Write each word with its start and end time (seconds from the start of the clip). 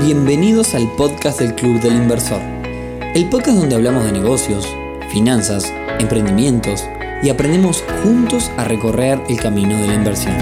Bienvenidos 0.00 0.74
al 0.74 0.92
podcast 0.92 1.40
del 1.40 1.54
Club 1.54 1.80
del 1.80 1.94
Inversor, 1.94 2.40
el 3.14 3.28
podcast 3.30 3.58
donde 3.58 3.74
hablamos 3.74 4.04
de 4.04 4.12
negocios, 4.12 4.68
finanzas, 5.10 5.72
emprendimientos 5.98 6.84
y 7.22 7.30
aprendemos 7.30 7.82
juntos 8.02 8.50
a 8.58 8.64
recorrer 8.64 9.20
el 9.28 9.40
camino 9.40 9.74
de 9.80 9.86
la 9.86 9.94
inversión. 9.94 10.36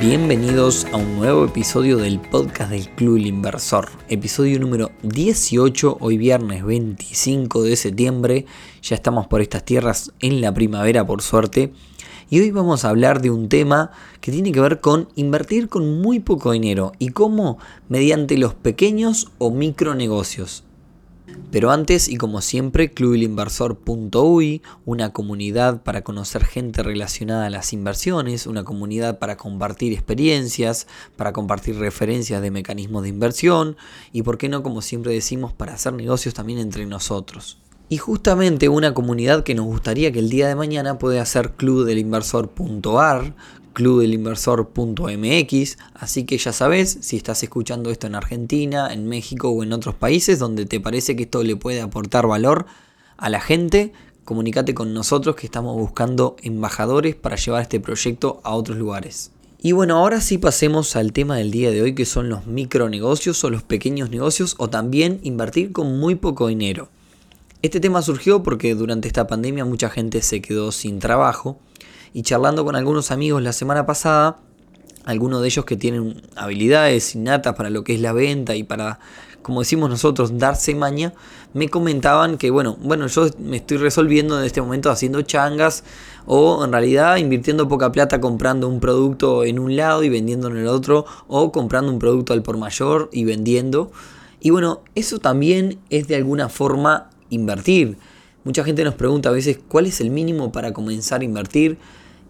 Bienvenidos 0.00 0.86
a 0.90 0.96
un 0.96 1.16
nuevo 1.16 1.44
episodio 1.44 1.98
del 1.98 2.18
podcast 2.18 2.70
del 2.70 2.88
Club 2.88 3.18
del 3.18 3.26
Inversor, 3.26 3.90
episodio 4.08 4.58
número 4.58 4.90
18, 5.02 5.98
hoy 6.00 6.16
viernes 6.16 6.64
25 6.64 7.62
de 7.62 7.76
septiembre, 7.76 8.46
ya 8.82 8.96
estamos 8.96 9.26
por 9.26 9.42
estas 9.42 9.64
tierras 9.64 10.12
en 10.20 10.40
la 10.40 10.54
primavera 10.54 11.06
por 11.06 11.22
suerte 11.22 11.72
y 12.28 12.40
hoy 12.40 12.50
vamos 12.50 12.84
a 12.84 12.88
hablar 12.88 13.20
de 13.20 13.30
un 13.30 13.48
tema 13.48 13.90
que 14.20 14.32
tiene 14.32 14.52
que 14.52 14.60
ver 14.60 14.80
con 14.80 15.08
invertir 15.14 15.68
con 15.68 16.00
muy 16.00 16.20
poco 16.20 16.52
dinero 16.52 16.92
y 16.98 17.10
cómo 17.10 17.58
mediante 17.88 18.36
los 18.36 18.54
pequeños 18.54 19.30
o 19.38 19.50
micronegocios. 19.50 20.64
Pero 21.50 21.70
antes, 21.70 22.08
y 22.08 22.16
como 22.16 22.40
siempre, 22.40 22.90
clubilinversor.uy, 22.90 24.62
una 24.84 25.12
comunidad 25.12 25.82
para 25.82 26.02
conocer 26.02 26.44
gente 26.44 26.82
relacionada 26.82 27.46
a 27.46 27.50
las 27.50 27.72
inversiones, 27.72 28.46
una 28.46 28.64
comunidad 28.64 29.18
para 29.18 29.36
compartir 29.36 29.92
experiencias, 29.92 30.86
para 31.16 31.32
compartir 31.32 31.78
referencias 31.78 32.42
de 32.42 32.50
mecanismos 32.50 33.02
de 33.02 33.10
inversión 33.10 33.76
y, 34.12 34.22
por 34.22 34.38
qué 34.38 34.48
no, 34.48 34.62
como 34.62 34.82
siempre 34.82 35.12
decimos, 35.12 35.52
para 35.52 35.74
hacer 35.74 35.92
negocios 35.92 36.34
también 36.34 36.58
entre 36.58 36.86
nosotros. 36.86 37.58
Y 37.88 37.98
justamente 37.98 38.68
una 38.68 38.94
comunidad 38.94 39.44
que 39.44 39.54
nos 39.54 39.66
gustaría 39.66 40.10
que 40.10 40.18
el 40.18 40.28
día 40.28 40.48
de 40.48 40.56
mañana 40.56 40.98
pueda 40.98 41.24
ser 41.24 41.52
clubdelinversor.ar, 41.52 43.36
clubdelinversor.mx, 43.74 45.78
así 45.94 46.24
que 46.24 46.36
ya 46.36 46.52
sabes, 46.52 46.98
si 47.02 47.16
estás 47.16 47.44
escuchando 47.44 47.90
esto 47.90 48.08
en 48.08 48.16
Argentina, 48.16 48.92
en 48.92 49.06
México 49.06 49.50
o 49.50 49.62
en 49.62 49.72
otros 49.72 49.94
países 49.94 50.40
donde 50.40 50.66
te 50.66 50.80
parece 50.80 51.14
que 51.14 51.22
esto 51.24 51.44
le 51.44 51.54
puede 51.54 51.80
aportar 51.80 52.26
valor 52.26 52.66
a 53.18 53.30
la 53.30 53.40
gente, 53.40 53.92
comunícate 54.24 54.74
con 54.74 54.92
nosotros 54.92 55.36
que 55.36 55.46
estamos 55.46 55.76
buscando 55.76 56.34
embajadores 56.42 57.14
para 57.14 57.36
llevar 57.36 57.62
este 57.62 57.78
proyecto 57.78 58.40
a 58.42 58.56
otros 58.56 58.78
lugares. 58.78 59.30
Y 59.62 59.70
bueno, 59.70 59.98
ahora 59.98 60.20
sí 60.20 60.38
pasemos 60.38 60.96
al 60.96 61.12
tema 61.12 61.36
del 61.36 61.52
día 61.52 61.70
de 61.70 61.82
hoy 61.82 61.94
que 61.94 62.04
son 62.04 62.30
los 62.30 62.46
micronegocios 62.46 63.44
o 63.44 63.50
los 63.50 63.62
pequeños 63.62 64.10
negocios 64.10 64.56
o 64.58 64.68
también 64.68 65.20
invertir 65.22 65.70
con 65.70 66.00
muy 66.00 66.16
poco 66.16 66.48
dinero. 66.48 66.88
Este 67.62 67.80
tema 67.80 68.02
surgió 68.02 68.42
porque 68.42 68.74
durante 68.74 69.08
esta 69.08 69.26
pandemia 69.26 69.64
mucha 69.64 69.88
gente 69.88 70.20
se 70.20 70.42
quedó 70.42 70.72
sin 70.72 70.98
trabajo 70.98 71.58
y 72.12 72.20
charlando 72.22 72.66
con 72.66 72.76
algunos 72.76 73.10
amigos 73.10 73.42
la 73.42 73.54
semana 73.54 73.86
pasada, 73.86 74.36
algunos 75.06 75.40
de 75.40 75.48
ellos 75.48 75.64
que 75.64 75.76
tienen 75.76 76.20
habilidades 76.36 77.14
innatas 77.14 77.54
para 77.54 77.70
lo 77.70 77.82
que 77.82 77.94
es 77.94 78.00
la 78.00 78.12
venta 78.12 78.56
y 78.56 78.62
para, 78.62 78.98
como 79.40 79.60
decimos 79.60 79.88
nosotros, 79.88 80.36
darse 80.36 80.74
maña, 80.74 81.14
me 81.54 81.70
comentaban 81.70 82.36
que 82.36 82.50
bueno, 82.50 82.76
bueno, 82.82 83.06
yo 83.06 83.26
me 83.38 83.56
estoy 83.56 83.78
resolviendo 83.78 84.38
en 84.38 84.44
este 84.44 84.60
momento 84.60 84.90
haciendo 84.90 85.22
changas 85.22 85.82
o 86.26 86.62
en 86.62 86.72
realidad 86.72 87.16
invirtiendo 87.16 87.68
poca 87.68 87.90
plata 87.90 88.20
comprando 88.20 88.68
un 88.68 88.80
producto 88.80 89.44
en 89.44 89.58
un 89.58 89.76
lado 89.76 90.04
y 90.04 90.10
vendiendo 90.10 90.48
en 90.48 90.58
el 90.58 90.66
otro 90.66 91.06
o 91.26 91.52
comprando 91.52 91.90
un 91.90 91.98
producto 91.98 92.34
al 92.34 92.42
por 92.42 92.58
mayor 92.58 93.08
y 93.12 93.24
vendiendo. 93.24 93.90
Y 94.40 94.50
bueno, 94.50 94.82
eso 94.94 95.18
también 95.20 95.78
es 95.88 96.06
de 96.06 96.16
alguna 96.16 96.50
forma 96.50 97.08
invertir. 97.30 97.96
Mucha 98.44 98.64
gente 98.64 98.84
nos 98.84 98.94
pregunta 98.94 99.28
a 99.28 99.32
veces 99.32 99.58
cuál 99.68 99.86
es 99.86 100.00
el 100.00 100.10
mínimo 100.10 100.52
para 100.52 100.72
comenzar 100.72 101.20
a 101.20 101.24
invertir 101.24 101.78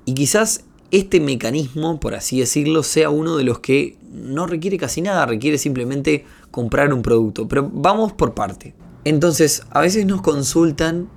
y 0.04 0.14
quizás 0.14 0.64
este 0.90 1.20
mecanismo, 1.20 2.00
por 2.00 2.14
así 2.14 2.40
decirlo, 2.40 2.82
sea 2.82 3.10
uno 3.10 3.36
de 3.36 3.44
los 3.44 3.58
que 3.58 3.98
no 4.12 4.46
requiere 4.46 4.78
casi 4.78 5.02
nada, 5.02 5.26
requiere 5.26 5.58
simplemente 5.58 6.24
comprar 6.50 6.92
un 6.92 7.02
producto. 7.02 7.48
Pero 7.48 7.68
vamos 7.72 8.12
por 8.12 8.34
parte. 8.34 8.74
Entonces, 9.04 9.62
a 9.70 9.80
veces 9.80 10.06
nos 10.06 10.22
consultan, 10.22 11.08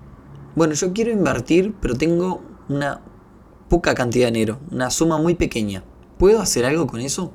bueno, 0.56 0.74
yo 0.74 0.94
quiero 0.94 1.12
invertir, 1.12 1.74
pero 1.81 1.96
tengo 1.96 2.42
una 2.68 3.02
poca 3.70 3.94
cantidad 3.96 4.28
de 4.28 4.34
dinero, 4.34 4.59
una 4.72 4.90
suma 4.90 5.18
muy 5.18 5.36
pequeña. 5.36 5.84
¿Puedo 6.18 6.42
hacer 6.42 6.66
algo 6.66 6.88
con 6.88 7.00
eso? 7.00 7.31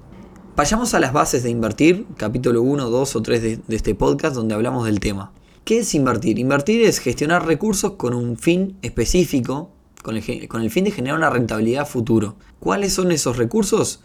Vayamos 0.57 0.95
a 0.95 1.01
las 1.01 1.13
bases 1.13 1.43
de 1.43 1.51
invertir, 1.51 2.07
capítulo 2.17 2.63
1, 2.63 2.91
2 2.91 3.17
o 3.17 3.23
3 3.23 3.43
de, 3.43 3.57
de 3.57 3.77
este 3.77 3.95
podcast 3.95 4.37
donde 4.37 4.55
hablamos 4.55 4.87
del 4.87 5.01
tema. 5.01 5.33
¿Qué 5.65 5.79
es 5.79 5.95
invertir? 5.95 6.39
Invertir 6.39 6.83
es 6.83 6.99
gestionar 6.99 7.47
recursos 7.47 7.93
con 7.93 8.13
un 8.13 8.37
fin 8.37 8.77
específico, 8.83 9.71
con 10.03 10.15
el, 10.15 10.71
fin 10.71 10.85
de 10.85 10.91
generar 10.91 11.17
una 11.17 11.31
rentabilidad 11.31 11.89
futuro. 11.89 12.37
¿Cuáles 12.61 12.93
son 12.93 13.11
esos 13.11 13.39
recursos? 13.39 14.03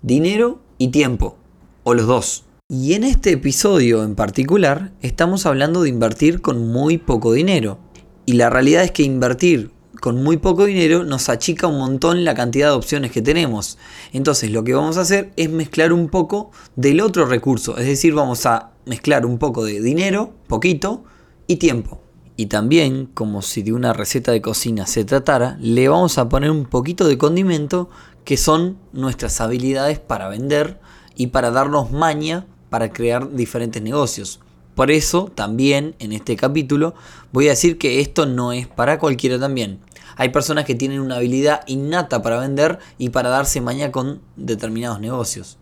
Dinero 0.00 0.62
y 0.78 0.88
tiempo, 0.88 1.36
o 1.84 1.92
los 1.92 2.06
dos. 2.06 2.44
Y 2.66 2.94
en 2.94 3.04
este 3.04 3.32
episodio 3.32 4.04
en 4.04 4.14
particular 4.14 4.92
estamos 5.02 5.44
hablando 5.44 5.82
de 5.82 5.90
invertir 5.90 6.40
con 6.40 6.66
muy 6.68 6.96
poco 6.96 7.34
dinero. 7.34 7.78
Y 8.24 8.32
la 8.32 8.48
realidad 8.48 8.82
es 8.82 8.92
que 8.92 9.02
invertir 9.02 9.70
con 10.00 10.22
muy 10.22 10.38
poco 10.38 10.64
dinero 10.64 11.04
nos 11.04 11.28
achica 11.28 11.66
un 11.66 11.78
montón 11.78 12.24
la 12.24 12.34
cantidad 12.34 12.68
de 12.68 12.74
opciones 12.74 13.12
que 13.12 13.20
tenemos. 13.20 13.76
Entonces 14.14 14.50
lo 14.50 14.64
que 14.64 14.72
vamos 14.72 14.96
a 14.96 15.02
hacer 15.02 15.30
es 15.36 15.50
mezclar 15.50 15.92
un 15.92 16.08
poco 16.08 16.52
del 16.74 17.02
otro 17.02 17.26
recurso. 17.26 17.76
Es 17.76 17.86
decir, 17.86 18.14
vamos 18.14 18.46
a 18.46 18.71
mezclar 18.86 19.26
un 19.26 19.38
poco 19.38 19.64
de 19.64 19.80
dinero, 19.80 20.32
poquito, 20.46 21.04
y 21.46 21.56
tiempo. 21.56 22.00
Y 22.36 22.46
también, 22.46 23.06
como 23.06 23.42
si 23.42 23.62
de 23.62 23.72
una 23.72 23.92
receta 23.92 24.32
de 24.32 24.40
cocina 24.40 24.86
se 24.86 25.04
tratara, 25.04 25.58
le 25.60 25.88
vamos 25.88 26.18
a 26.18 26.28
poner 26.28 26.50
un 26.50 26.64
poquito 26.64 27.06
de 27.06 27.18
condimento 27.18 27.90
que 28.24 28.36
son 28.36 28.78
nuestras 28.92 29.40
habilidades 29.40 29.98
para 29.98 30.28
vender 30.28 30.80
y 31.14 31.28
para 31.28 31.50
darnos 31.50 31.92
maña 31.92 32.46
para 32.70 32.92
crear 32.92 33.32
diferentes 33.32 33.82
negocios. 33.82 34.40
Por 34.74 34.90
eso 34.90 35.30
también 35.34 35.94
en 35.98 36.12
este 36.12 36.36
capítulo 36.36 36.94
voy 37.32 37.48
a 37.48 37.50
decir 37.50 37.76
que 37.76 38.00
esto 38.00 38.24
no 38.24 38.52
es 38.52 38.66
para 38.66 38.98
cualquiera 38.98 39.38
también. 39.38 39.80
Hay 40.16 40.30
personas 40.30 40.64
que 40.64 40.74
tienen 40.74 41.00
una 41.00 41.16
habilidad 41.16 41.62
innata 41.66 42.22
para 42.22 42.38
vender 42.38 42.78
y 42.96 43.10
para 43.10 43.28
darse 43.28 43.60
maña 43.60 43.92
con 43.92 44.22
determinados 44.36 45.00
negocios. 45.00 45.58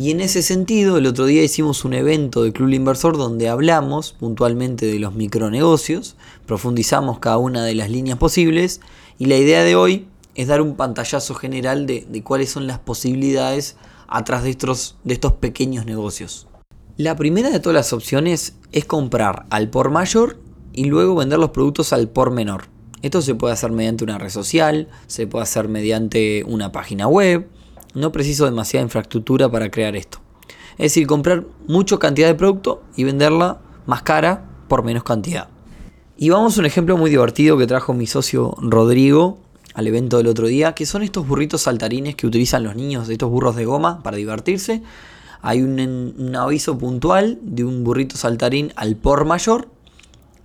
Y 0.00 0.12
en 0.12 0.20
ese 0.20 0.42
sentido, 0.42 0.96
el 0.96 1.06
otro 1.06 1.26
día 1.26 1.42
hicimos 1.42 1.84
un 1.84 1.92
evento 1.92 2.44
de 2.44 2.52
Club 2.52 2.68
Inversor 2.68 3.18
donde 3.18 3.48
hablamos 3.48 4.12
puntualmente 4.12 4.86
de 4.86 5.00
los 5.00 5.12
micronegocios, 5.12 6.14
profundizamos 6.46 7.18
cada 7.18 7.38
una 7.38 7.64
de 7.64 7.74
las 7.74 7.90
líneas 7.90 8.16
posibles 8.16 8.80
y 9.18 9.24
la 9.24 9.36
idea 9.36 9.64
de 9.64 9.74
hoy 9.74 10.06
es 10.36 10.46
dar 10.46 10.62
un 10.62 10.76
pantallazo 10.76 11.34
general 11.34 11.86
de, 11.86 12.22
cuáles 12.22 12.48
son 12.48 12.68
las 12.68 12.78
posibilidades 12.78 13.74
atrás 14.06 14.44
de 14.44 14.50
estos, 14.50 14.94
de 15.02 15.14
estos 15.14 15.32
pequeños 15.32 15.84
negocios. 15.84 16.46
La 16.96 17.16
primera 17.16 17.50
de 17.50 17.58
todas 17.58 17.74
las 17.74 17.92
opciones 17.92 18.54
es 18.70 18.84
comprar 18.84 19.46
al 19.50 19.68
por 19.68 19.90
mayor 19.90 20.38
y 20.72 20.84
luego 20.84 21.16
vender 21.16 21.40
los 21.40 21.50
productos 21.50 21.92
al 21.92 22.08
por 22.08 22.30
menor. 22.30 22.66
Esto 23.02 23.20
se 23.20 23.34
puede 23.34 23.54
hacer 23.54 23.72
mediante 23.72 24.04
una 24.04 24.18
red 24.18 24.30
social, 24.30 24.86
se 25.08 25.26
puede 25.26 25.42
hacer 25.42 25.66
mediante 25.66 26.44
una 26.44 26.70
página 26.70 27.08
web, 27.08 27.48
no 27.94 28.12
preciso 28.12 28.44
demasiada 28.44 28.84
infraestructura 28.84 29.50
para 29.50 29.70
crear 29.70 29.96
esto. 29.96 30.18
Es 30.72 30.92
decir, 30.92 31.06
comprar 31.06 31.44
mucha 31.66 31.98
cantidad 31.98 32.28
de 32.28 32.34
producto 32.34 32.82
y 32.96 33.04
venderla 33.04 33.60
más 33.86 34.02
cara 34.02 34.44
por 34.68 34.84
menos 34.84 35.02
cantidad. 35.02 35.48
Y 36.16 36.30
vamos 36.30 36.56
a 36.56 36.60
un 36.60 36.66
ejemplo 36.66 36.96
muy 36.96 37.10
divertido 37.10 37.58
que 37.58 37.66
trajo 37.66 37.94
mi 37.94 38.06
socio 38.06 38.54
Rodrigo 38.60 39.38
al 39.74 39.86
evento 39.86 40.16
del 40.16 40.26
otro 40.26 40.46
día, 40.46 40.74
que 40.74 40.86
son 40.86 41.02
estos 41.02 41.26
burritos 41.26 41.62
saltarines 41.62 42.16
que 42.16 42.26
utilizan 42.26 42.64
los 42.64 42.74
niños, 42.74 43.08
estos 43.08 43.30
burros 43.30 43.54
de 43.56 43.64
goma 43.64 44.02
para 44.02 44.16
divertirse. 44.16 44.82
Hay 45.42 45.62
un, 45.62 46.14
un 46.18 46.36
aviso 46.36 46.76
puntual 46.78 47.38
de 47.42 47.64
un 47.64 47.84
burrito 47.84 48.16
saltarín 48.16 48.72
al 48.74 48.96
por 48.96 49.24
mayor 49.24 49.68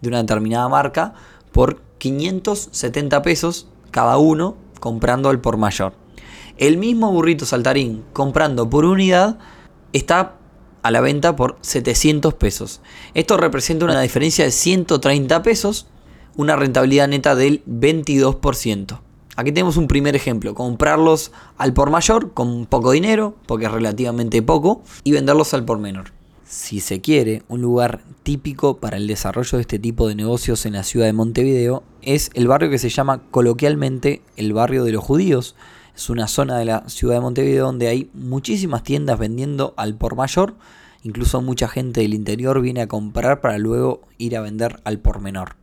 de 0.01 0.09
una 0.09 0.19
determinada 0.19 0.69
marca 0.69 1.13
por 1.51 1.81
570 1.97 3.21
pesos 3.21 3.67
cada 3.89 4.17
uno 4.17 4.55
comprando 4.79 5.29
al 5.29 5.39
por 5.39 5.57
mayor. 5.57 6.02
El 6.57 6.77
mismo 6.77 7.11
burrito 7.11 7.45
saltarín 7.45 8.03
comprando 8.13 8.69
por 8.69 8.85
unidad 8.85 9.39
está 9.91 10.35
a 10.83 10.91
la 10.91 11.01
venta 11.01 11.35
por 11.35 11.57
700 11.61 12.35
pesos. 12.35 12.81
Esto 13.15 13.37
representa 13.37 13.85
una 13.85 13.99
diferencia 14.01 14.45
de 14.45 14.51
130 14.51 15.41
pesos, 15.41 15.87
una 16.35 16.55
rentabilidad 16.55 17.07
neta 17.07 17.35
del 17.35 17.63
22%. 17.65 18.99
Aquí 19.35 19.51
tenemos 19.51 19.77
un 19.77 19.87
primer 19.87 20.15
ejemplo, 20.15 20.53
comprarlos 20.53 21.31
al 21.57 21.73
por 21.73 21.89
mayor 21.89 22.33
con 22.33 22.67
poco 22.67 22.91
dinero, 22.91 23.35
porque 23.47 23.65
es 23.65 23.71
relativamente 23.71 24.43
poco, 24.43 24.83
y 25.03 25.11
venderlos 25.11 25.55
al 25.55 25.65
por 25.65 25.79
menor. 25.79 26.11
Si 26.55 26.81
se 26.81 27.01
quiere, 27.01 27.41
un 27.47 27.61
lugar 27.63 28.03
típico 28.21 28.77
para 28.77 28.97
el 28.97 29.07
desarrollo 29.07 29.57
de 29.57 29.63
este 29.63 29.79
tipo 29.79 30.07
de 30.07 30.13
negocios 30.13 30.67
en 30.67 30.73
la 30.73 30.83
ciudad 30.83 31.07
de 31.07 31.11
Montevideo 31.11 31.81
es 32.03 32.29
el 32.35 32.47
barrio 32.47 32.69
que 32.69 32.77
se 32.77 32.89
llama 32.89 33.23
coloquialmente 33.31 34.21
el 34.37 34.53
barrio 34.53 34.83
de 34.83 34.91
los 34.91 35.03
judíos, 35.03 35.55
es 35.95 36.11
una 36.11 36.27
zona 36.27 36.59
de 36.59 36.65
la 36.65 36.87
ciudad 36.87 37.15
de 37.15 37.21
Montevideo 37.21 37.65
donde 37.65 37.87
hay 37.87 38.11
muchísimas 38.13 38.83
tiendas 38.83 39.17
vendiendo 39.17 39.73
al 39.77 39.95
por 39.95 40.15
mayor. 40.15 40.53
Incluso 41.01 41.41
mucha 41.41 41.67
gente 41.67 42.01
del 42.01 42.13
interior 42.13 42.61
viene 42.61 42.83
a 42.83 42.87
comprar 42.87 43.41
para 43.41 43.57
luego 43.57 44.01
ir 44.19 44.37
a 44.37 44.41
vender 44.41 44.79
al 44.83 44.99
por 44.99 45.21
menor. 45.21 45.55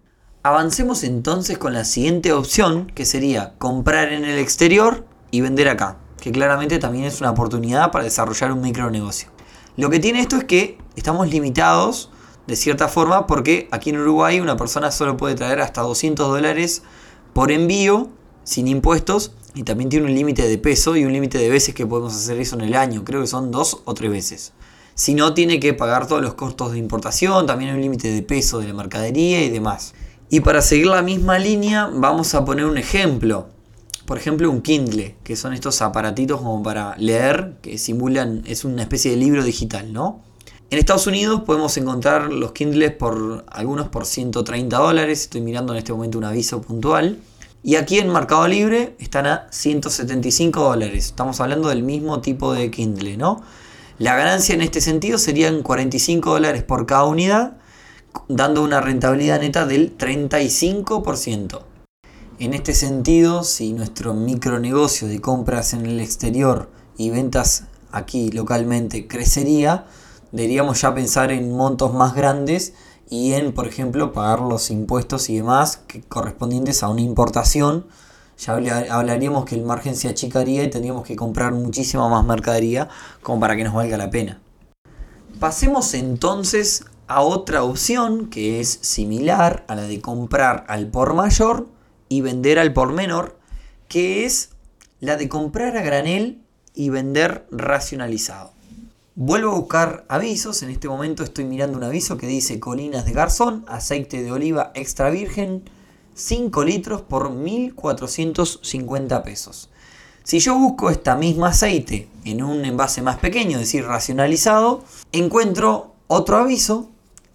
Avancemos 0.42 1.04
entonces 1.04 1.56
con 1.56 1.72
la 1.72 1.84
siguiente 1.84 2.32
opción 2.32 2.88
que 2.96 3.04
sería 3.04 3.54
comprar 3.58 4.12
en 4.12 4.24
el 4.24 4.40
exterior 4.40 5.06
y 5.30 5.40
vender 5.40 5.68
acá. 5.68 5.98
que 6.20 6.32
claramente 6.32 6.80
también 6.80 7.04
es 7.04 7.20
una 7.20 7.30
oportunidad 7.30 7.92
para 7.92 8.04
desarrollar 8.04 8.50
un 8.52 8.60
micronegocio. 8.60 9.30
Lo 9.76 9.88
que 9.88 10.00
tiene 10.00 10.20
esto 10.20 10.36
es 10.36 10.44
que 10.44 10.79
estamos 10.96 11.28
limitados 11.28 12.10
de 12.46 12.56
cierta 12.56 12.88
forma 12.88 13.26
porque 13.26 13.68
aquí 13.70 13.90
en 13.90 13.98
Uruguay 13.98 14.40
una 14.40 14.56
persona 14.56 14.90
solo 14.90 15.16
puede 15.16 15.34
traer 15.34 15.60
hasta 15.60 15.82
200 15.82 16.28
dólares 16.28 16.82
por 17.32 17.52
envío 17.52 18.08
sin 18.44 18.66
impuestos 18.68 19.32
y 19.54 19.62
también 19.62 19.90
tiene 19.90 20.06
un 20.06 20.14
límite 20.14 20.48
de 20.48 20.58
peso 20.58 20.96
y 20.96 21.04
un 21.04 21.12
límite 21.12 21.38
de 21.38 21.48
veces 21.48 21.74
que 21.74 21.86
podemos 21.86 22.14
hacer 22.14 22.40
eso 22.40 22.56
en 22.56 22.62
el 22.62 22.74
año. 22.74 23.04
Creo 23.04 23.20
que 23.20 23.26
son 23.26 23.50
dos 23.50 23.82
o 23.84 23.94
tres 23.94 24.10
veces. 24.10 24.52
Si 24.94 25.14
no, 25.14 25.34
tiene 25.34 25.60
que 25.60 25.74
pagar 25.74 26.06
todos 26.06 26.22
los 26.22 26.34
costos 26.34 26.72
de 26.72 26.78
importación, 26.78 27.46
también 27.46 27.70
hay 27.70 27.76
un 27.76 27.82
límite 27.82 28.10
de 28.10 28.22
peso 28.22 28.58
de 28.58 28.68
la 28.68 28.74
mercadería 28.74 29.42
y 29.42 29.48
demás. 29.48 29.94
Y 30.28 30.40
para 30.40 30.62
seguir 30.62 30.86
la 30.86 31.02
misma 31.02 31.38
línea, 31.38 31.90
vamos 31.92 32.34
a 32.34 32.44
poner 32.44 32.66
un 32.66 32.78
ejemplo. 32.78 33.48
Por 34.06 34.18
ejemplo, 34.18 34.50
un 34.50 34.60
Kindle, 34.60 35.16
que 35.24 35.36
son 35.36 35.52
estos 35.52 35.82
aparatitos 35.82 36.40
como 36.40 36.62
para 36.62 36.96
leer, 36.98 37.56
que 37.62 37.78
simulan, 37.78 38.42
es 38.46 38.64
una 38.64 38.82
especie 38.82 39.10
de 39.12 39.16
libro 39.16 39.42
digital, 39.42 39.92
¿no? 39.92 40.22
En 40.70 40.78
Estados 40.78 41.08
Unidos 41.08 41.42
podemos 41.44 41.76
encontrar 41.78 42.32
los 42.32 42.52
Kindles 42.52 42.92
por 42.92 43.44
algunos 43.50 43.88
por 43.88 44.06
130 44.06 44.78
dólares. 44.78 45.22
Estoy 45.22 45.40
mirando 45.40 45.72
en 45.72 45.80
este 45.80 45.92
momento 45.92 46.16
un 46.16 46.22
aviso 46.22 46.62
puntual. 46.62 47.18
Y 47.64 47.74
aquí 47.74 47.98
en 47.98 48.12
Mercado 48.12 48.46
Libre 48.46 48.94
están 49.00 49.26
a 49.26 49.48
175 49.50 50.60
dólares. 50.62 51.06
Estamos 51.06 51.40
hablando 51.40 51.70
del 51.70 51.82
mismo 51.82 52.20
tipo 52.20 52.52
de 52.52 52.70
Kindle, 52.70 53.16
¿no? 53.16 53.42
La 53.98 54.14
ganancia 54.14 54.54
en 54.54 54.60
este 54.60 54.80
sentido 54.80 55.18
serían 55.18 55.64
45 55.64 56.30
dólares 56.30 56.62
por 56.62 56.86
cada 56.86 57.02
unidad, 57.02 57.56
dando 58.28 58.62
una 58.62 58.80
rentabilidad 58.80 59.40
neta 59.40 59.66
del 59.66 59.98
35%. 59.98 61.62
En 62.38 62.54
este 62.54 62.74
sentido, 62.74 63.42
si 63.42 63.72
nuestro 63.72 64.14
micronegocio 64.14 65.08
de 65.08 65.20
compras 65.20 65.72
en 65.74 65.86
el 65.86 65.98
exterior 65.98 66.70
y 66.96 67.10
ventas 67.10 67.64
aquí 67.90 68.30
localmente 68.30 69.08
crecería, 69.08 69.86
deberíamos 70.32 70.80
ya 70.80 70.94
pensar 70.94 71.32
en 71.32 71.56
montos 71.56 71.94
más 71.94 72.14
grandes 72.14 72.74
y 73.08 73.32
en, 73.32 73.52
por 73.52 73.66
ejemplo, 73.66 74.12
pagar 74.12 74.40
los 74.40 74.70
impuestos 74.70 75.28
y 75.30 75.36
demás 75.36 75.82
correspondientes 76.08 76.82
a 76.82 76.88
una 76.88 77.00
importación. 77.00 77.86
Ya 78.38 78.54
hablaríamos 78.90 79.44
que 79.44 79.54
el 79.54 79.64
margen 79.64 79.96
se 79.96 80.08
achicaría 80.08 80.62
y 80.62 80.70
tendríamos 80.70 81.04
que 81.04 81.16
comprar 81.16 81.52
muchísima 81.52 82.08
más 82.08 82.24
mercadería 82.24 82.88
como 83.22 83.40
para 83.40 83.56
que 83.56 83.64
nos 83.64 83.74
valga 83.74 83.98
la 83.98 84.10
pena. 84.10 84.40
Pasemos 85.38 85.94
entonces 85.94 86.84
a 87.06 87.22
otra 87.22 87.64
opción 87.64 88.30
que 88.30 88.60
es 88.60 88.78
similar 88.82 89.64
a 89.68 89.74
la 89.74 89.82
de 89.82 90.00
comprar 90.00 90.64
al 90.68 90.86
por 90.86 91.14
mayor 91.14 91.66
y 92.08 92.20
vender 92.20 92.58
al 92.58 92.72
por 92.72 92.92
menor, 92.92 93.38
que 93.88 94.24
es 94.24 94.50
la 95.00 95.16
de 95.16 95.28
comprar 95.28 95.76
a 95.76 95.82
granel 95.82 96.42
y 96.74 96.90
vender 96.90 97.46
racionalizado. 97.50 98.52
Vuelvo 99.22 99.50
a 99.50 99.58
buscar 99.58 100.06
avisos. 100.08 100.62
En 100.62 100.70
este 100.70 100.88
momento 100.88 101.22
estoy 101.22 101.44
mirando 101.44 101.76
un 101.76 101.84
aviso 101.84 102.16
que 102.16 102.26
dice 102.26 102.58
Colinas 102.58 103.04
de 103.04 103.12
Garzón, 103.12 103.66
aceite 103.68 104.22
de 104.22 104.32
oliva 104.32 104.72
extra 104.74 105.10
virgen, 105.10 105.68
5 106.14 106.64
litros 106.64 107.02
por 107.02 107.30
1.450 107.30 109.22
pesos. 109.22 109.68
Si 110.22 110.38
yo 110.38 110.58
busco 110.58 110.88
esta 110.88 111.16
misma 111.16 111.48
aceite 111.48 112.08
en 112.24 112.42
un 112.42 112.64
envase 112.64 113.02
más 113.02 113.18
pequeño, 113.18 113.58
es 113.58 113.64
decir, 113.64 113.84
racionalizado, 113.84 114.84
encuentro 115.12 115.92
otro 116.06 116.38
aviso 116.38 116.88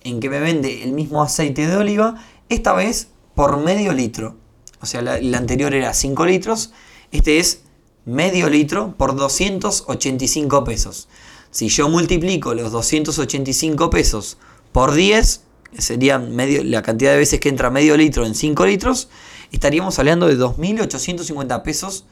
en 0.04 0.20
que 0.20 0.32
me 0.32 0.40
vende 0.40 0.82
el 0.82 0.92
mismo 0.92 1.22
aceite 1.22 1.68
de 1.68 1.78
oliva, 1.78 2.16
esta 2.50 2.74
vez 2.74 3.10
por 3.36 3.58
medio 3.58 3.94
litro. 3.94 4.36
O 4.82 4.88
sea, 4.88 5.02
el 5.02 5.36
anterior 5.36 5.76
era 5.76 5.94
5 5.94 6.26
litros, 6.26 6.74
este 7.12 7.38
es 7.38 7.62
medio 8.06 8.50
litro 8.50 8.96
por 8.98 9.16
285 9.16 10.64
pesos. 10.64 11.10
Si 11.56 11.70
yo 11.70 11.88
multiplico 11.88 12.54
los 12.54 12.74
285 12.74 13.90
pesos 13.90 14.38
por 14.74 14.94
10, 14.94 15.42
que 15.74 15.82
sería 15.82 16.20
medio, 16.20 16.66
la 16.66 16.82
cantidad 16.82 17.14
de 17.14 17.18
veces 17.18 17.40
que 17.40 17.48
entra 17.48 17.70
medio 17.70 17.96
litro 17.96 18.26
en 18.26 18.36
5 18.36 18.66
litros, 18.66 19.08
estaríamos 19.54 19.98
hablando 19.98 20.28
de 20.28 20.38
2.850 20.38 21.64
pesos 21.64 22.04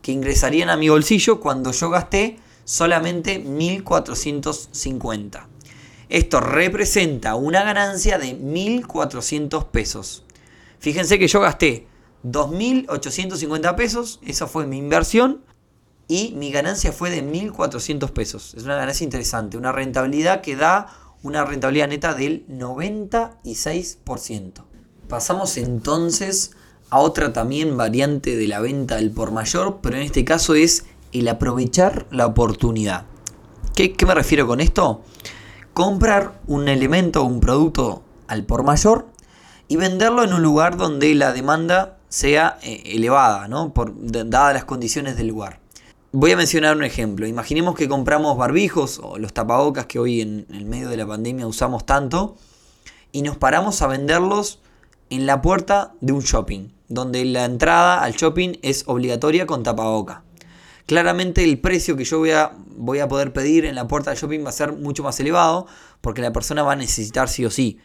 que 0.00 0.12
ingresarían 0.12 0.70
a 0.70 0.76
mi 0.76 0.90
bolsillo 0.90 1.40
cuando 1.40 1.72
yo 1.72 1.90
gasté 1.90 2.38
solamente 2.64 3.44
1.450. 3.44 5.46
Esto 6.08 6.38
representa 6.38 7.34
una 7.34 7.64
ganancia 7.64 8.16
de 8.16 8.38
1.400 8.38 9.66
pesos. 9.72 10.22
Fíjense 10.78 11.18
que 11.18 11.26
yo 11.26 11.40
gasté 11.40 11.88
2.850 12.22 13.74
pesos, 13.74 14.20
esa 14.24 14.46
fue 14.46 14.68
mi 14.68 14.78
inversión, 14.78 15.40
y 16.08 16.32
mi 16.36 16.50
ganancia 16.50 16.92
fue 16.92 17.10
de 17.10 17.22
1.400 17.22 18.10
pesos. 18.10 18.54
Es 18.56 18.64
una 18.64 18.76
ganancia 18.76 19.04
interesante, 19.04 19.58
una 19.58 19.72
rentabilidad 19.72 20.40
que 20.40 20.56
da 20.56 20.86
una 21.22 21.44
rentabilidad 21.44 21.88
neta 21.88 22.14
del 22.14 22.46
96%. 22.48 24.64
Pasamos 25.08 25.56
entonces 25.58 26.52
a 26.90 26.98
otra 26.98 27.32
también 27.32 27.76
variante 27.76 28.36
de 28.36 28.48
la 28.48 28.60
venta 28.60 28.96
del 28.96 29.10
por 29.10 29.32
mayor, 29.32 29.80
pero 29.82 29.96
en 29.96 30.02
este 30.02 30.24
caso 30.24 30.54
es 30.54 30.86
el 31.12 31.28
aprovechar 31.28 32.06
la 32.10 32.26
oportunidad. 32.26 33.04
¿Qué, 33.74 33.92
qué 33.92 34.06
me 34.06 34.14
refiero 34.14 34.46
con 34.46 34.60
esto? 34.60 35.02
Comprar 35.74 36.40
un 36.46 36.68
elemento 36.68 37.22
o 37.22 37.26
un 37.26 37.40
producto 37.40 38.02
al 38.26 38.44
por 38.44 38.64
mayor 38.64 39.06
y 39.68 39.76
venderlo 39.76 40.24
en 40.24 40.32
un 40.32 40.42
lugar 40.42 40.76
donde 40.76 41.14
la 41.14 41.32
demanda 41.32 41.98
sea 42.08 42.58
eh, 42.62 42.82
elevada, 42.86 43.48
¿no? 43.48 43.74
Por, 43.74 43.92
dadas 43.94 44.54
las 44.54 44.64
condiciones 44.64 45.16
del 45.16 45.28
lugar. 45.28 45.60
Voy 46.10 46.32
a 46.32 46.38
mencionar 46.38 46.74
un 46.74 46.84
ejemplo. 46.84 47.26
Imaginemos 47.26 47.74
que 47.74 47.86
compramos 47.86 48.38
barbijos 48.38 48.98
o 49.02 49.18
los 49.18 49.34
tapabocas 49.34 49.84
que 49.84 49.98
hoy 49.98 50.22
en 50.22 50.46
el 50.50 50.64
medio 50.64 50.88
de 50.88 50.96
la 50.96 51.06
pandemia 51.06 51.46
usamos 51.46 51.84
tanto 51.84 52.34
y 53.12 53.20
nos 53.20 53.36
paramos 53.36 53.82
a 53.82 53.88
venderlos 53.88 54.58
en 55.10 55.26
la 55.26 55.42
puerta 55.42 55.92
de 56.00 56.14
un 56.14 56.22
shopping, 56.22 56.68
donde 56.88 57.26
la 57.26 57.44
entrada 57.44 58.02
al 58.02 58.14
shopping 58.14 58.54
es 58.62 58.84
obligatoria 58.86 59.46
con 59.46 59.62
tapaboca. 59.62 60.24
Claramente 60.86 61.44
el 61.44 61.60
precio 61.60 61.94
que 61.94 62.04
yo 62.04 62.20
voy 62.20 62.30
a, 62.30 62.52
voy 62.74 63.00
a 63.00 63.08
poder 63.08 63.34
pedir 63.34 63.66
en 63.66 63.74
la 63.74 63.86
puerta 63.86 64.08
del 64.08 64.18
shopping 64.18 64.42
va 64.42 64.48
a 64.48 64.52
ser 64.52 64.72
mucho 64.72 65.02
más 65.02 65.20
elevado 65.20 65.66
porque 66.00 66.22
la 66.22 66.32
persona 66.32 66.62
va 66.62 66.72
a 66.72 66.76
necesitar 66.76 67.28
sí 67.28 67.44
o 67.44 67.50
sí. 67.50 67.80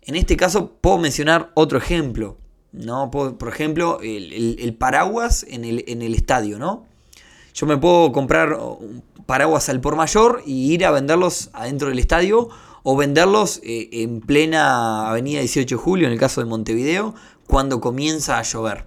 En 0.00 0.16
este 0.16 0.34
caso 0.38 0.78
puedo 0.80 0.96
mencionar 0.96 1.50
otro 1.52 1.76
ejemplo. 1.76 2.38
¿no? 2.72 3.10
Por, 3.10 3.48
ejemplo, 3.48 3.98
el, 4.02 4.74
paraguas 4.78 5.44
en 5.46 5.66
el, 5.66 5.84
en 5.88 6.00
el 6.00 6.14
estadio, 6.14 6.58
¿no? 6.58 6.88
Yo 7.60 7.66
me 7.66 7.76
puedo 7.76 8.10
comprar 8.10 8.58
paraguas 9.26 9.68
al 9.68 9.82
por 9.82 9.94
mayor 9.94 10.42
y 10.46 10.72
ir 10.72 10.86
a 10.86 10.90
venderlos 10.92 11.50
adentro 11.52 11.90
del 11.90 11.98
estadio 11.98 12.48
o 12.82 12.96
venderlos 12.96 13.60
eh, 13.62 13.90
en 13.92 14.22
plena 14.22 15.10
avenida 15.10 15.40
18 15.40 15.76
de 15.76 15.78
julio, 15.78 16.06
en 16.06 16.14
el 16.14 16.18
caso 16.18 16.40
de 16.40 16.46
Montevideo, 16.46 17.14
cuando 17.46 17.78
comienza 17.82 18.38
a 18.38 18.42
llover. 18.44 18.86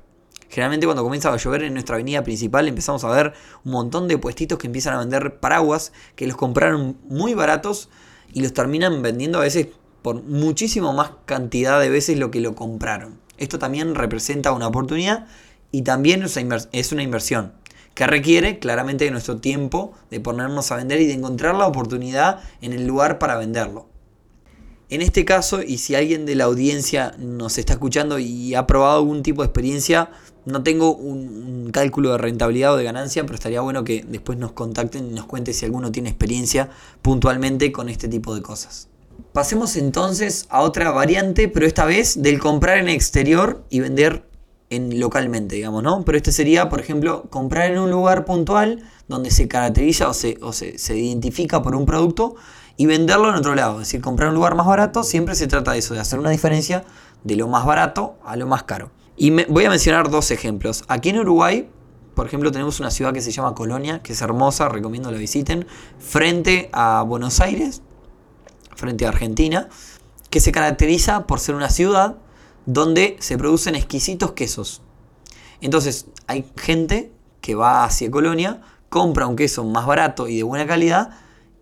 Generalmente 0.50 0.88
cuando 0.88 1.03
comienza 1.03 1.31
a 1.31 1.38
llover 1.38 1.62
en 1.62 1.74
nuestra 1.74 1.97
avenida 1.97 2.24
principal 2.24 2.67
empezamos 2.67 3.03
a 3.03 3.09
ver 3.09 3.33
un 3.63 3.74
montón 3.74 4.07
de 4.07 4.17
puestitos 4.17 4.57
que 4.57 4.65
empiezan 4.65 4.95
a 4.95 5.00
vender 5.01 5.39
paraguas 5.39 5.93
que 6.15 6.25
los 6.25 6.36
compraron 6.36 6.97
muy 7.07 7.36
baratos 7.36 7.89
y 8.33 8.41
los 8.41 8.53
terminan 8.53 9.03
vendiendo 9.03 9.38
a 9.38 9.41
veces 9.41 9.67
por 10.01 10.24
muchísimo 10.24 10.93
más 10.93 11.12
cantidad 11.25 11.79
de 11.79 11.89
veces 11.89 12.17
lo 12.17 12.31
que 12.31 12.41
lo 12.41 12.55
compraron. 12.55 13.19
Esto 13.38 13.59
también 13.59 13.93
representa 13.93 14.51
una 14.51 14.65
oportunidad 14.65 15.27
y 15.71 15.83
también 15.83 16.24
es 16.24 16.91
una 16.91 17.03
inversión 17.03 17.53
que 17.93 18.07
requiere 18.07 18.59
claramente 18.59 19.05
de 19.05 19.12
nuestro 19.12 19.38
tiempo 19.38 19.93
de 20.09 20.19
ponernos 20.19 20.71
a 20.71 20.77
vender 20.77 21.01
y 21.01 21.07
de 21.07 21.13
encontrar 21.13 21.55
la 21.55 21.67
oportunidad 21.67 22.41
en 22.62 22.73
el 22.73 22.88
lugar 22.88 23.19
para 23.19 23.38
venderlo. 23.38 23.88
En 24.89 25.01
este 25.01 25.25
caso, 25.25 25.63
y 25.63 25.79
si 25.79 25.95
alguien 25.95 26.25
de 26.25 26.35
la 26.35 26.43
audiencia 26.43 27.15
nos 27.17 27.57
está 27.57 27.73
escuchando 27.73 28.19
y 28.19 28.53
ha 28.53 28.67
probado 28.67 29.00
algún 29.00 29.23
tipo 29.23 29.41
de 29.41 29.47
experiencia, 29.47 30.12
no 30.45 30.62
tengo 30.62 30.93
un, 30.93 31.71
cálculo 31.71 32.12
de 32.12 32.19
rentabilidad 32.19 32.73
o 32.73 32.77
de 32.77 32.83
ganancia, 32.83 33.23
pero 33.23 33.33
estaría 33.33 33.62
bueno 33.62 33.83
que 33.83 34.05
después 34.07 34.38
nos 34.38 34.51
contacten 34.51 35.07
y 35.07 35.13
nos 35.13 35.25
cuente 35.25 35.53
si 35.53 35.65
alguno 35.65 35.91
tiene 35.91 36.09
experiencia 36.09 36.69
puntualmente 37.01 37.71
con 37.71 37.89
este 37.89 38.07
tipo 38.07 38.35
de 38.35 38.43
cosas. 38.43 38.89
Pasemos 39.31 39.75
entonces 39.77 40.45
a 40.50 40.62
otra 40.62 40.91
variante, 40.91 41.47
pero 41.47 41.65
esta 41.65 41.85
vez 41.85 42.21
del 42.21 42.39
comprar 42.39 42.77
en 42.77 42.89
exterior 42.89 43.63
y 43.69 43.79
vender 43.79 44.25
localmente, 44.79 45.55
digamos, 45.55 45.83
¿no? 45.83 46.03
Pero 46.05 46.17
este 46.17 46.31
sería, 46.31 46.69
por 46.69 46.79
ejemplo, 46.79 47.23
comprar 47.29 47.71
en 47.71 47.79
un 47.79 47.89
lugar 47.89 48.25
puntual 48.25 48.83
donde 49.07 49.31
se 49.31 49.47
caracteriza 49.47 50.09
o 50.09 50.13
se, 50.13 50.37
o 50.41 50.53
se, 50.53 50.97
identifica 50.97 51.61
por 51.61 51.75
un 51.75 51.85
producto 51.85 52.35
y 52.77 52.85
venderlo 52.85 53.29
en 53.29 53.35
otro 53.35 53.55
lado. 53.55 53.73
Es 53.73 53.87
decir, 53.87 54.01
comprar 54.01 54.29
un 54.29 54.35
lugar 54.35 54.55
más 54.55 54.65
barato, 54.65 55.03
siempre 55.03 55.35
se 55.35 55.47
trata 55.47 55.71
de 55.71 55.79
eso, 55.79 55.93
de 55.93 55.99
hacer 55.99 56.19
una 56.19 56.29
diferencia 56.29 56.83
de 57.23 57.35
lo 57.35 57.47
más 57.47 57.65
barato 57.65 58.15
a 58.25 58.35
lo 58.35 58.47
más 58.47 58.63
caro. 58.63 58.91
Y 59.15 59.31
me, 59.31 59.45
voy 59.45 59.65
a 59.65 59.69
mencionar 59.69 60.09
dos 60.09 60.31
ejemplos. 60.31 60.83
Aquí 60.87 61.09
en 61.09 61.19
Uruguay, 61.19 61.69
por 62.15 62.25
ejemplo, 62.25 62.51
tenemos 62.51 62.79
una 62.79 62.91
ciudad 62.91 63.13
que 63.13 63.21
se 63.21 63.31
llama 63.31 63.53
Colonia, 63.55 64.01
que 64.01 64.13
es 64.13 64.21
hermosa, 64.21 64.69
recomiendo 64.69 65.11
la 65.11 65.17
visiten, 65.17 65.67
frente 65.99 66.69
a 66.73 67.03
Buenos 67.03 67.39
Aires, 67.39 67.81
frente 68.75 69.05
a 69.05 69.09
Argentina, 69.09 69.69
que 70.29 70.39
se 70.39 70.51
caracteriza 70.51 71.27
por 71.27 71.39
ser 71.39 71.55
una 71.55 71.69
ciudad 71.69 72.17
donde 72.65 73.17
se 73.20 73.38
producen 73.38 73.75
exquisitos 73.75 74.34
quesos. 74.34 74.82
Entonces 75.62 76.08
hay 76.27 76.46
gente 76.58 77.12
que 77.41 77.55
va 77.55 77.84
hacia 77.84 78.12
Colonia 78.12 78.62
compra 78.93 79.25
un 79.25 79.36
queso 79.36 79.63
más 79.63 79.88
barato 79.88 80.27
y 80.27 80.38
de 80.38 80.43
buena 80.43 80.67
calidad 80.67 81.10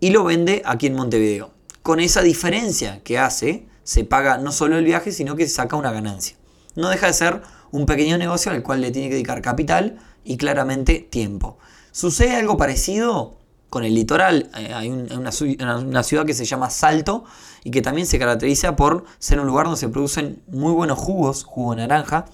y 0.00 0.10
lo 0.10 0.22
vende 0.22 0.60
aquí 0.66 0.88
en 0.88 0.94
Montevideo. 0.94 1.50
Con 1.82 1.98
esa 1.98 2.20
diferencia 2.20 3.02
que 3.04 3.18
hace, 3.18 3.66
se 3.84 4.04
paga 4.04 4.36
no 4.36 4.52
solo 4.52 4.76
el 4.76 4.84
viaje, 4.84 5.12
sino 5.12 5.34
que 5.34 5.46
se 5.46 5.54
saca 5.54 5.76
una 5.76 5.92
ganancia. 5.92 6.36
No 6.76 6.90
deja 6.90 7.06
de 7.06 7.14
ser 7.14 7.40
un 7.70 7.86
pequeño 7.86 8.18
negocio 8.18 8.52
al 8.52 8.62
cual 8.62 8.82
le 8.82 8.90
tiene 8.90 9.08
que 9.08 9.14
dedicar 9.14 9.40
capital 9.40 9.98
y 10.24 10.36
claramente 10.36 10.98
tiempo. 10.98 11.56
Sucede 11.90 12.36
algo 12.36 12.58
parecido 12.58 13.38
con 13.72 13.84
el 13.84 13.94
litoral. 13.94 14.50
Eh, 14.58 14.70
hay 14.74 14.90
una, 14.90 15.32
ciudad 15.32 16.26
que 16.26 16.34
se 16.34 16.44
llama 16.44 16.68
Salto 16.68 17.24
y 17.64 17.70
que 17.70 17.80
también 17.80 18.06
se 18.06 18.18
caracteriza 18.18 18.76
por 18.76 19.06
ser 19.18 19.40
un 19.40 19.46
lugar 19.46 19.64
donde 19.64 19.80
se 19.80 19.88
producen 19.88 20.42
muy 20.46 20.74
buenos 20.74 20.98
jugos, 20.98 21.44
jugo 21.44 21.74
naranja. 21.74 22.26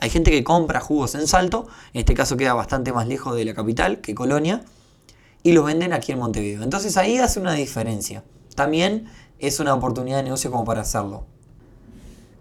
Hay 0.00 0.08
gente 0.08 0.30
que 0.30 0.42
compra 0.42 0.80
jugos 0.80 1.14
en 1.14 1.26
Salto, 1.26 1.66
en 1.92 2.00
este 2.00 2.14
caso 2.14 2.38
queda 2.38 2.54
bastante 2.54 2.94
más 2.94 3.06
lejos 3.08 3.36
de 3.36 3.44
la 3.44 3.52
capital 3.52 4.00
que 4.00 4.14
Colonia, 4.14 4.64
y 5.42 5.52
los 5.52 5.66
venden 5.66 5.92
aquí 5.92 6.12
en 6.12 6.18
Montevideo. 6.18 6.62
Entonces 6.62 6.96
ahí 6.96 7.18
hace 7.18 7.40
una 7.40 7.52
diferencia. 7.52 8.24
También 8.54 9.04
es 9.38 9.60
una 9.60 9.74
oportunidad 9.74 10.16
de 10.16 10.22
negocio 10.22 10.50
como 10.50 10.64
para 10.64 10.80
hacerlo. 10.80 11.26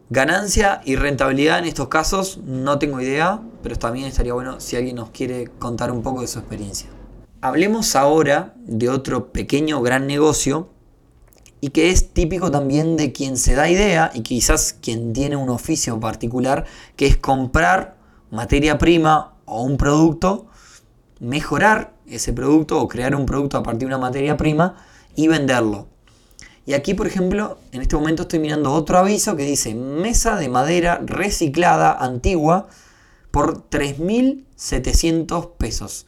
Ganancia 0.09 0.79
y 0.85 0.95
rentabilidad 0.95 1.59
en 1.59 1.65
estos 1.65 1.89
casos 1.89 2.37
no 2.37 2.79
tengo 2.79 3.01
idea, 3.01 3.41
pero 3.61 3.75
también 3.75 4.07
estaría 4.07 4.33
bueno 4.33 4.61
si 4.61 4.77
alguien 4.77 4.95
nos 4.95 5.09
quiere 5.09 5.49
contar 5.59 5.91
un 5.91 6.01
poco 6.01 6.21
de 6.21 6.27
su 6.27 6.39
experiencia. 6.39 6.89
Hablemos 7.45 7.95
ahora 7.95 8.55
de 8.65 8.89
otro 8.89 9.31
pequeño 9.31 9.79
gran 9.83 10.07
negocio 10.07 10.71
y 11.61 11.69
que 11.69 11.91
es 11.91 12.11
típico 12.11 12.49
también 12.49 12.97
de 12.97 13.11
quien 13.11 13.37
se 13.37 13.53
da 13.53 13.69
idea 13.69 14.09
y 14.15 14.21
quizás 14.21 14.73
quien 14.73 15.13
tiene 15.13 15.35
un 15.35 15.49
oficio 15.49 15.99
particular, 15.99 16.65
que 16.95 17.05
es 17.05 17.17
comprar 17.17 17.97
materia 18.31 18.79
prima 18.79 19.35
o 19.45 19.61
un 19.61 19.77
producto, 19.77 20.47
mejorar 21.19 21.93
ese 22.07 22.33
producto 22.33 22.81
o 22.81 22.87
crear 22.87 23.15
un 23.15 23.27
producto 23.27 23.57
a 23.57 23.61
partir 23.61 23.81
de 23.81 23.93
una 23.93 23.99
materia 23.99 24.37
prima 24.37 24.83
y 25.15 25.27
venderlo. 25.27 25.87
Y 26.65 26.73
aquí, 26.73 26.95
por 26.95 27.05
ejemplo, 27.05 27.59
en 27.71 27.83
este 27.83 27.95
momento 27.95 28.23
estoy 28.23 28.39
mirando 28.39 28.73
otro 28.73 28.97
aviso 28.97 29.35
que 29.35 29.45
dice 29.45 29.75
mesa 29.75 30.35
de 30.35 30.49
madera 30.49 30.99
reciclada 31.05 31.93
antigua 31.93 32.69
por 33.29 33.69
3.700 33.69 35.51
pesos. 35.59 36.07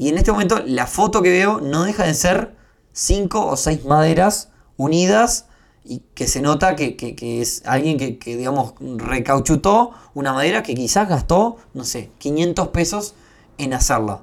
Y 0.00 0.08
en 0.08 0.16
este 0.16 0.32
momento 0.32 0.62
la 0.64 0.86
foto 0.86 1.20
que 1.20 1.28
veo 1.28 1.60
no 1.60 1.84
deja 1.84 2.04
de 2.04 2.14
ser 2.14 2.56
5 2.94 3.48
o 3.48 3.54
6 3.54 3.84
maderas 3.84 4.48
unidas 4.78 5.44
y 5.84 5.98
que 6.14 6.26
se 6.26 6.40
nota 6.40 6.74
que, 6.74 6.96
es 7.20 7.62
alguien 7.66 7.98
que, 7.98 8.16
que, 8.16 8.34
digamos, 8.38 8.72
recauchutó 8.80 9.90
una 10.14 10.32
madera 10.32 10.62
que 10.62 10.74
quizás 10.74 11.06
gastó, 11.06 11.58
no 11.74 11.84
sé, 11.84 12.10
500 12.16 12.68
pesos 12.68 13.14
en 13.58 13.74
hacerla. 13.74 14.22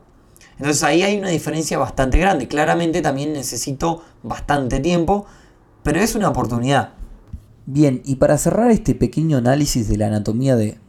Entonces 0.57 0.81
ahí 0.81 1.03
hay 1.03 1.19
una 1.19 1.29
diferencia 1.29 1.77
bastante 1.77 2.17
grande. 2.17 2.47
Claramente 2.47 3.03
también 3.03 3.33
necesito 3.33 4.01
bastante 4.23 4.79
tiempo, 4.79 5.27
pero 5.83 5.99
es 5.99 6.15
una 6.15 6.29
oportunidad. 6.29 6.93
Bien, 7.69 8.01
y 8.05 8.15
para 8.15 8.37
cerrar 8.37 8.71
este 8.71 8.95
pequeño 8.95 9.37
análisis 9.37 9.89
de 9.89 9.97
la 9.97 10.07
anatomía 10.07 10.55
de, 10.55 10.79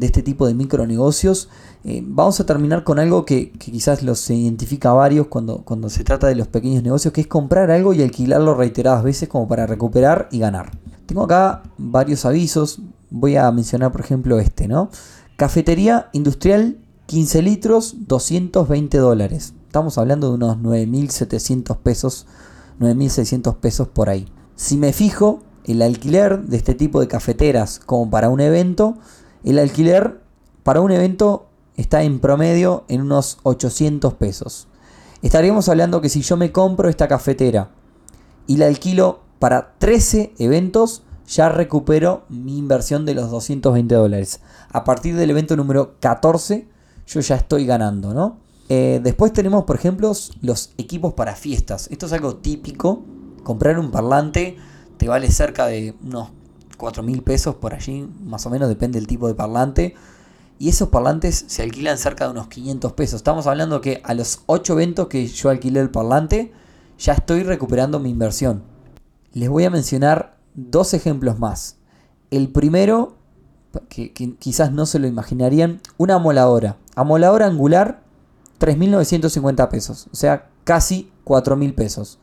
este 0.00 0.20
tipo 0.20 0.48
de 0.48 0.54
micronegocios, 0.54 1.48
eh, 1.84 2.02
vamos 2.04 2.40
a 2.40 2.44
terminar 2.44 2.82
con 2.82 2.98
algo 2.98 3.24
que, 3.24 3.52
quizás 3.52 4.02
los 4.02 4.28
identifica 4.30 4.90
a 4.90 4.94
varios 4.94 5.28
cuando, 5.28 5.58
cuando 5.58 5.88
se 5.88 6.02
trata 6.02 6.26
de 6.26 6.34
los 6.34 6.48
pequeños 6.48 6.82
negocios, 6.82 7.14
que 7.14 7.20
es 7.20 7.28
comprar 7.28 7.70
algo 7.70 7.94
y 7.94 8.02
alquilarlo 8.02 8.56
reiteradas 8.56 9.04
veces 9.04 9.28
como 9.28 9.46
para 9.46 9.68
recuperar 9.68 10.28
y 10.32 10.40
ganar. 10.40 10.76
Tengo 11.06 11.22
acá 11.22 11.62
varios 11.78 12.24
avisos, 12.24 12.80
voy 13.10 13.36
a 13.36 13.48
mencionar 13.52 13.92
por 13.92 14.00
ejemplo 14.00 14.40
este, 14.40 14.66
¿no? 14.66 14.90
Cafetería 15.36 16.08
industrial 16.14 16.78
15 17.06 17.42
litros, 17.42 17.94
220 18.08 18.98
dólares. 18.98 19.54
Estamos 19.66 19.98
hablando 19.98 20.30
de 20.30 20.34
unos 20.34 20.56
9.700 20.56 21.76
pesos, 21.76 22.26
9.600 22.80 23.54
pesos 23.58 23.86
por 23.86 24.08
ahí. 24.08 24.26
Si 24.56 24.76
me 24.76 24.92
fijo, 24.92 25.44
el 25.64 25.82
alquiler 25.82 26.42
de 26.42 26.56
este 26.56 26.74
tipo 26.74 27.00
de 27.00 27.08
cafeteras 27.08 27.80
como 27.84 28.10
para 28.10 28.28
un 28.28 28.40
evento, 28.40 28.96
el 29.44 29.58
alquiler 29.58 30.20
para 30.62 30.80
un 30.80 30.92
evento 30.92 31.46
está 31.76 32.02
en 32.02 32.20
promedio 32.20 32.84
en 32.88 33.02
unos 33.02 33.38
800 33.42 34.14
pesos. 34.14 34.68
Estaríamos 35.22 35.68
hablando 35.68 36.00
que 36.00 36.08
si 36.08 36.22
yo 36.22 36.36
me 36.36 36.52
compro 36.52 36.88
esta 36.88 37.08
cafetera 37.08 37.70
y 38.46 38.58
la 38.58 38.66
alquilo 38.66 39.20
para 39.38 39.74
13 39.78 40.34
eventos, 40.38 41.02
ya 41.26 41.48
recupero 41.48 42.24
mi 42.28 42.58
inversión 42.58 43.06
de 43.06 43.14
los 43.14 43.30
220 43.30 43.94
dólares. 43.94 44.40
A 44.70 44.84
partir 44.84 45.16
del 45.16 45.30
evento 45.30 45.56
número 45.56 45.94
14, 46.00 46.68
yo 47.06 47.20
ya 47.20 47.36
estoy 47.36 47.66
ganando, 47.66 48.12
¿no? 48.12 48.38
Eh, 48.68 49.00
después 49.02 49.32
tenemos, 49.32 49.64
por 49.64 49.76
ejemplo, 49.76 50.12
los 50.40 50.72
equipos 50.78 51.14
para 51.14 51.34
fiestas. 51.34 51.88
Esto 51.90 52.06
es 52.06 52.12
algo 52.12 52.36
típico. 52.36 53.04
Comprar 53.42 53.78
un 53.78 53.90
parlante 53.90 54.56
te 54.96 55.08
vale 55.08 55.30
cerca 55.30 55.66
de 55.66 55.94
unos 56.02 56.30
4 56.76 57.02
mil 57.02 57.22
pesos 57.22 57.56
por 57.56 57.74
allí, 57.74 58.08
más 58.24 58.46
o 58.46 58.50
menos, 58.50 58.68
depende 58.68 58.98
del 58.98 59.06
tipo 59.06 59.28
de 59.28 59.34
parlante. 59.34 59.94
Y 60.58 60.68
esos 60.68 60.88
parlantes 60.88 61.44
se 61.48 61.62
alquilan 61.62 61.98
cerca 61.98 62.24
de 62.24 62.30
unos 62.30 62.48
500 62.48 62.92
pesos. 62.92 63.16
Estamos 63.16 63.46
hablando 63.46 63.80
que 63.80 64.00
a 64.04 64.14
los 64.14 64.42
8 64.46 64.74
eventos 64.74 65.08
que 65.08 65.26
yo 65.26 65.50
alquilé 65.50 65.80
el 65.80 65.90
parlante, 65.90 66.52
ya 66.98 67.14
estoy 67.14 67.42
recuperando 67.42 67.98
mi 67.98 68.10
inversión. 68.10 68.62
Les 69.32 69.48
voy 69.48 69.64
a 69.64 69.70
mencionar 69.70 70.36
dos 70.54 70.94
ejemplos 70.94 71.38
más. 71.38 71.76
El 72.30 72.50
primero, 72.50 73.16
que, 73.88 74.12
que 74.12 74.36
quizás 74.36 74.72
no 74.72 74.86
se 74.86 75.00
lo 75.00 75.08
imaginarían, 75.08 75.80
una 75.96 76.14
amoladora. 76.14 76.76
Amoladora 76.94 77.46
angular, 77.46 78.02
3.950 78.60 79.68
pesos. 79.68 80.08
O 80.12 80.16
sea, 80.16 80.48
casi 80.62 81.10
4.000 81.24 81.74
pesos. 81.74 82.18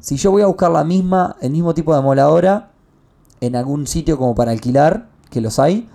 Si 0.00 0.16
yo 0.16 0.30
voy 0.30 0.42
a 0.42 0.46
buscar 0.46 0.70
la 0.70 0.82
misma, 0.82 1.36
el 1.40 1.52
mismo 1.52 1.74
tipo 1.74 1.92
de 1.92 1.98
amoladora 1.98 2.70
en 3.40 3.54
algún 3.54 3.86
sitio 3.86 4.16
como 4.16 4.34
para 4.34 4.50
alquilar, 4.50 5.08
que 5.30 5.40
los 5.40 5.58
hay, 5.58 5.88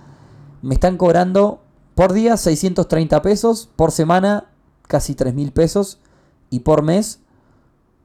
me 0.62 0.74
están 0.74 0.96
cobrando 0.96 1.60
por 1.94 2.12
día 2.12 2.36
630 2.36 3.22
pesos, 3.22 3.68
por 3.74 3.90
semana 3.90 4.50
casi 4.86 5.14
3.000 5.14 5.52
pesos 5.52 5.98
y 6.50 6.60
por 6.60 6.82
mes 6.82 7.20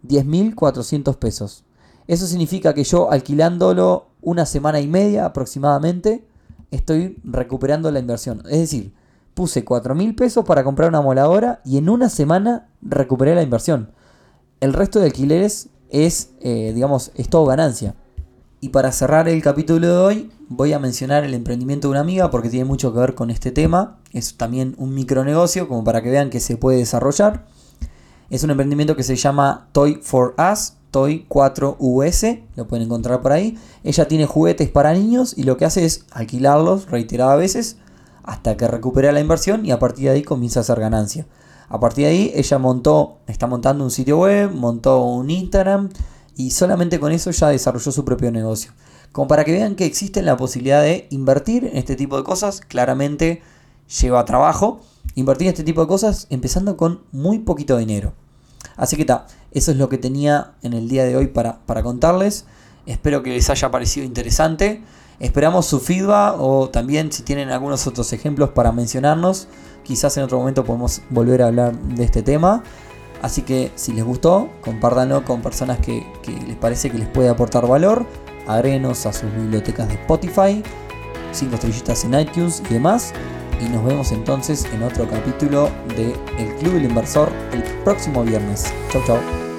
10.400 0.07 1.17
pesos. 1.17 1.63
Eso 2.07 2.25
significa 2.25 2.73
que 2.73 2.83
yo 2.83 3.11
alquilándolo 3.11 4.07
una 4.21 4.45
semana 4.45 4.79
y 4.79 4.87
media 4.87 5.25
aproximadamente, 5.25 6.25
estoy 6.71 7.19
recuperando 7.23 7.91
la 7.91 7.99
inversión. 7.99 8.41
Es 8.49 8.59
decir, 8.59 8.93
puse 9.33 9.63
4.000 9.63 10.15
pesos 10.15 10.45
para 10.45 10.63
comprar 10.63 10.89
una 10.89 10.99
amoladora 10.99 11.61
y 11.63 11.77
en 11.77 11.89
una 11.89 12.09
semana 12.09 12.69
recuperé 12.81 13.35
la 13.35 13.43
inversión. 13.43 13.91
El 14.61 14.73
resto 14.73 14.99
de 14.99 15.05
alquileres 15.05 15.69
es, 15.91 16.31
eh, 16.39 16.71
digamos, 16.73 17.11
es 17.15 17.29
todo 17.29 17.45
ganancia. 17.45 17.95
Y 18.59 18.69
para 18.69 18.91
cerrar 18.91 19.27
el 19.27 19.41
capítulo 19.41 19.87
de 19.87 19.97
hoy, 19.97 20.31
voy 20.47 20.73
a 20.73 20.79
mencionar 20.79 21.23
el 21.23 21.33
emprendimiento 21.33 21.87
de 21.87 21.91
una 21.91 22.01
amiga 22.01 22.29
porque 22.29 22.49
tiene 22.49 22.65
mucho 22.65 22.93
que 22.93 22.99
ver 22.99 23.15
con 23.15 23.31
este 23.31 23.51
tema. 23.51 23.99
Es 24.11 24.37
también 24.37 24.75
un 24.77 24.93
micronegocio, 24.93 25.67
como 25.67 25.83
para 25.83 26.01
que 26.01 26.11
vean 26.11 26.29
que 26.29 26.39
se 26.39 26.57
puede 26.57 26.77
desarrollar. 26.77 27.45
Es 28.29 28.43
un 28.43 28.51
emprendimiento 28.51 28.95
que 28.95 29.03
se 29.03 29.15
llama 29.15 29.67
Toy 29.71 29.99
for 30.01 30.35
Us, 30.37 30.73
Toy 30.91 31.25
4US, 31.29 32.43
lo 32.55 32.67
pueden 32.67 32.85
encontrar 32.85 33.21
por 33.21 33.31
ahí. 33.31 33.57
Ella 33.83 34.07
tiene 34.07 34.25
juguetes 34.25 34.69
para 34.69 34.93
niños 34.93 35.33
y 35.37 35.43
lo 35.43 35.57
que 35.57 35.65
hace 35.65 35.85
es 35.85 36.05
alquilarlos 36.11 36.89
reiteradas 36.89 37.37
veces 37.37 37.77
hasta 38.23 38.57
que 38.57 38.67
recupera 38.67 39.11
la 39.11 39.21
inversión 39.21 39.65
y 39.65 39.71
a 39.71 39.79
partir 39.79 40.05
de 40.05 40.11
ahí 40.11 40.21
comienza 40.21 40.59
a 40.59 40.61
hacer 40.61 40.79
ganancia. 40.79 41.25
A 41.69 41.79
partir 41.79 42.05
de 42.05 42.11
ahí 42.11 42.31
ella 42.35 42.57
montó, 42.57 43.19
está 43.27 43.47
montando 43.47 43.83
un 43.83 43.91
sitio 43.91 44.19
web, 44.19 44.51
montó 44.51 45.03
un 45.03 45.29
Instagram 45.29 45.89
y 46.35 46.51
solamente 46.51 46.99
con 46.99 47.11
eso 47.11 47.31
ya 47.31 47.49
desarrolló 47.49 47.91
su 47.91 48.03
propio 48.05 48.31
negocio. 48.31 48.71
Como 49.11 49.27
para 49.27 49.43
que 49.43 49.51
vean 49.51 49.75
que 49.75 49.85
existe 49.85 50.21
la 50.21 50.37
posibilidad 50.37 50.81
de 50.81 51.07
invertir 51.09 51.65
en 51.65 51.77
este 51.77 51.95
tipo 51.95 52.17
de 52.17 52.23
cosas, 52.23 52.61
claramente 52.61 53.41
lleva 53.99 54.25
trabajo. 54.25 54.81
Invertir 55.15 55.47
en 55.47 55.53
este 55.53 55.63
tipo 55.63 55.81
de 55.81 55.87
cosas 55.87 56.27
empezando 56.29 56.77
con 56.77 57.01
muy 57.11 57.39
poquito 57.39 57.77
dinero. 57.77 58.13
Así 58.77 58.95
que 58.95 59.01
está, 59.01 59.27
eso 59.51 59.71
es 59.71 59.77
lo 59.77 59.89
que 59.89 59.97
tenía 59.97 60.53
en 60.61 60.73
el 60.73 60.87
día 60.87 61.03
de 61.03 61.17
hoy 61.17 61.27
para, 61.27 61.59
para 61.65 61.83
contarles. 61.83 62.45
Espero 62.85 63.21
que 63.21 63.31
les 63.31 63.49
haya 63.49 63.69
parecido 63.69 64.05
interesante. 64.05 64.81
Esperamos 65.21 65.67
su 65.67 65.79
feedback 65.79 66.35
o 66.39 66.69
también 66.69 67.11
si 67.11 67.21
tienen 67.21 67.51
algunos 67.51 67.85
otros 67.85 68.11
ejemplos 68.11 68.49
para 68.49 68.71
mencionarnos. 68.71 69.47
Quizás 69.83 70.17
en 70.17 70.23
otro 70.23 70.39
momento 70.39 70.65
podemos 70.65 71.01
volver 71.11 71.43
a 71.43 71.47
hablar 71.47 71.77
de 71.77 72.03
este 72.03 72.23
tema. 72.23 72.63
Así 73.21 73.43
que 73.43 73.71
si 73.75 73.93
les 73.93 74.03
gustó, 74.03 74.49
compártanlo 74.61 75.23
con 75.23 75.43
personas 75.43 75.77
que, 75.77 76.07
les 76.47 76.55
parece 76.55 76.89
que 76.89 76.97
les 76.97 77.07
puede 77.07 77.29
aportar 77.29 77.67
valor. 77.67 78.03
Agréguenos 78.47 79.05
a 79.05 79.13
sus 79.13 79.31
bibliotecas 79.35 79.87
de 79.89 79.93
Spotify, 79.93 80.63
5 81.31 81.53
estrellitas 81.53 82.03
en 82.03 82.19
iTunes 82.19 82.63
y 82.67 82.73
demás. 82.73 83.13
Y 83.63 83.69
nos 83.69 83.85
vemos 83.85 84.11
entonces 84.11 84.65
en 84.73 84.81
otro 84.81 85.07
capítulo 85.07 85.69
de 85.95 86.15
El 86.39 86.55
Club 86.55 86.73
del 86.73 86.85
Inversor 86.85 87.31
el 87.53 87.61
próximo 87.83 88.23
viernes. 88.23 88.73
Chau 88.91 89.03
chau. 89.05 89.50